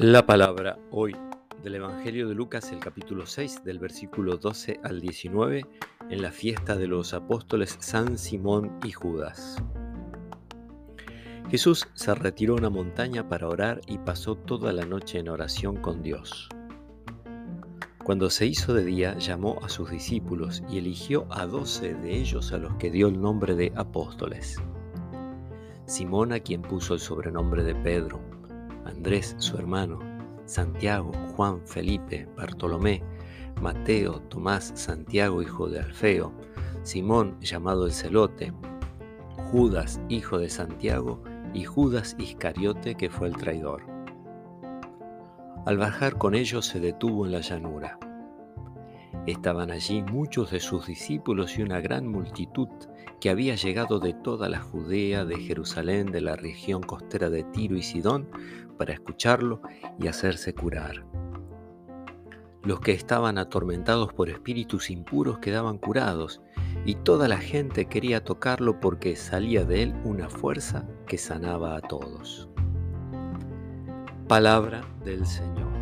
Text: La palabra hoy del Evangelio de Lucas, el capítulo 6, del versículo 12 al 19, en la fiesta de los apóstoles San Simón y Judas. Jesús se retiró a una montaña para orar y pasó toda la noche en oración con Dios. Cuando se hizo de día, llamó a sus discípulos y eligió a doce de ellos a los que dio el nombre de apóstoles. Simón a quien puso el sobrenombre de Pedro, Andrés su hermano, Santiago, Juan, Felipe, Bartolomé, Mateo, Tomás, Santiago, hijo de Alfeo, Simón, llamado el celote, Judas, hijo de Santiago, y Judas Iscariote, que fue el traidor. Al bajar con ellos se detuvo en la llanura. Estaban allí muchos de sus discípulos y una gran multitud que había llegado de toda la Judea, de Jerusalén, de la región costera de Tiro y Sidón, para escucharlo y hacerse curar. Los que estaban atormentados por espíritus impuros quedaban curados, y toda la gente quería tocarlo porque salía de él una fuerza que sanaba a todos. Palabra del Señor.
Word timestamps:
La 0.00 0.24
palabra 0.24 0.78
hoy 0.92 1.16
del 1.64 1.74
Evangelio 1.74 2.28
de 2.28 2.34
Lucas, 2.36 2.70
el 2.70 2.78
capítulo 2.78 3.26
6, 3.26 3.64
del 3.64 3.80
versículo 3.80 4.36
12 4.36 4.78
al 4.84 5.00
19, 5.00 5.66
en 6.08 6.22
la 6.22 6.30
fiesta 6.30 6.76
de 6.76 6.86
los 6.86 7.14
apóstoles 7.14 7.76
San 7.80 8.16
Simón 8.16 8.78
y 8.84 8.92
Judas. 8.92 9.60
Jesús 11.50 11.88
se 11.94 12.14
retiró 12.14 12.54
a 12.54 12.58
una 12.58 12.70
montaña 12.70 13.28
para 13.28 13.48
orar 13.48 13.80
y 13.88 13.98
pasó 13.98 14.36
toda 14.36 14.72
la 14.72 14.86
noche 14.86 15.18
en 15.18 15.30
oración 15.30 15.78
con 15.78 16.00
Dios. 16.00 16.48
Cuando 18.04 18.30
se 18.30 18.46
hizo 18.46 18.74
de 18.74 18.84
día, 18.84 19.18
llamó 19.18 19.58
a 19.64 19.68
sus 19.68 19.90
discípulos 19.90 20.62
y 20.70 20.78
eligió 20.78 21.26
a 21.28 21.44
doce 21.44 21.94
de 21.94 22.16
ellos 22.16 22.52
a 22.52 22.58
los 22.58 22.72
que 22.76 22.92
dio 22.92 23.08
el 23.08 23.20
nombre 23.20 23.56
de 23.56 23.72
apóstoles. 23.74 24.62
Simón 25.86 26.32
a 26.32 26.38
quien 26.38 26.62
puso 26.62 26.94
el 26.94 27.00
sobrenombre 27.00 27.64
de 27.64 27.74
Pedro, 27.74 28.37
Andrés 28.88 29.36
su 29.38 29.56
hermano, 29.56 29.98
Santiago, 30.46 31.12
Juan, 31.36 31.60
Felipe, 31.66 32.26
Bartolomé, 32.36 33.02
Mateo, 33.60 34.20
Tomás, 34.22 34.72
Santiago, 34.74 35.42
hijo 35.42 35.68
de 35.68 35.80
Alfeo, 35.80 36.32
Simón, 36.82 37.38
llamado 37.40 37.86
el 37.86 37.92
celote, 37.92 38.52
Judas, 39.50 40.00
hijo 40.08 40.38
de 40.38 40.48
Santiago, 40.48 41.22
y 41.54 41.64
Judas 41.64 42.14
Iscariote, 42.18 42.94
que 42.94 43.10
fue 43.10 43.28
el 43.28 43.36
traidor. 43.36 43.82
Al 45.66 45.76
bajar 45.76 46.16
con 46.16 46.34
ellos 46.34 46.66
se 46.66 46.80
detuvo 46.80 47.26
en 47.26 47.32
la 47.32 47.40
llanura. 47.40 47.98
Estaban 49.28 49.70
allí 49.70 50.00
muchos 50.00 50.52
de 50.52 50.58
sus 50.58 50.86
discípulos 50.86 51.58
y 51.58 51.62
una 51.62 51.82
gran 51.82 52.08
multitud 52.08 52.68
que 53.20 53.28
había 53.28 53.56
llegado 53.56 53.98
de 54.00 54.14
toda 54.14 54.48
la 54.48 54.58
Judea, 54.58 55.26
de 55.26 55.36
Jerusalén, 55.36 56.10
de 56.10 56.22
la 56.22 56.34
región 56.34 56.82
costera 56.82 57.28
de 57.28 57.44
Tiro 57.44 57.76
y 57.76 57.82
Sidón, 57.82 58.26
para 58.78 58.94
escucharlo 58.94 59.60
y 60.00 60.06
hacerse 60.06 60.54
curar. 60.54 61.04
Los 62.62 62.80
que 62.80 62.92
estaban 62.92 63.36
atormentados 63.36 64.14
por 64.14 64.30
espíritus 64.30 64.88
impuros 64.88 65.40
quedaban 65.40 65.76
curados, 65.76 66.40
y 66.86 66.94
toda 66.94 67.28
la 67.28 67.36
gente 67.36 67.84
quería 67.84 68.24
tocarlo 68.24 68.80
porque 68.80 69.14
salía 69.14 69.66
de 69.66 69.82
él 69.82 69.94
una 70.04 70.30
fuerza 70.30 70.88
que 71.06 71.18
sanaba 71.18 71.76
a 71.76 71.82
todos. 71.82 72.48
Palabra 74.26 74.80
del 75.04 75.26
Señor. 75.26 75.77